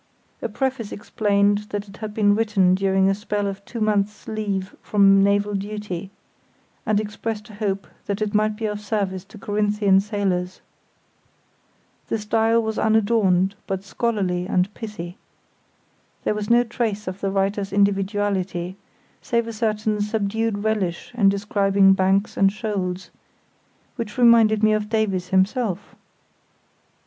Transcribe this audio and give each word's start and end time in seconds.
A 0.41 0.49
preface 0.49 0.91
explained 0.91 1.59
that 1.69 1.87
it 1.87 1.97
had 1.97 2.11
been 2.11 2.33
written 2.33 2.73
during 2.73 3.07
a 3.07 3.13
spell 3.13 3.45
of 3.45 3.63
two 3.65 3.79
months' 3.79 4.27
leave 4.27 4.75
from 4.81 5.23
naval 5.23 5.53
duty, 5.53 6.09
and 6.87 6.99
expressed 6.99 7.51
a 7.51 7.53
hope 7.53 7.85
that 8.07 8.19
it 8.19 8.33
might 8.33 8.55
be 8.55 8.65
of 8.65 8.81
service 8.81 9.23
to 9.25 9.37
Corinthian 9.37 9.99
sailors. 9.99 10.61
The 12.07 12.17
style 12.17 12.63
was 12.63 12.79
unadorned, 12.79 13.53
but 13.67 13.83
scholarly 13.83 14.47
and 14.47 14.73
pithy. 14.73 15.19
There 16.23 16.33
was 16.33 16.49
no 16.49 16.63
trace 16.63 17.07
of 17.07 17.21
the 17.21 17.29
writer's 17.29 17.71
individuality, 17.71 18.77
save 19.21 19.47
a 19.47 19.53
certain 19.53 20.01
subdued 20.01 20.63
relish 20.63 21.11
in 21.13 21.29
describing 21.29 21.93
banks 21.93 22.37
and 22.37 22.51
shoals, 22.51 23.11
which 23.97 24.17
reminded 24.17 24.63
me 24.63 24.73
of 24.73 24.89
Davies 24.89 25.27
himself. 25.27 25.93